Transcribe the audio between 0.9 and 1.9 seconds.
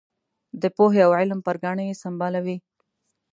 او علم پر ګاڼه